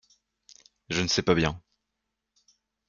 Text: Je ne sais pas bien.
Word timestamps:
Je 0.89 1.03
ne 1.03 1.07
sais 1.07 1.21
pas 1.21 1.35
bien. 1.35 1.61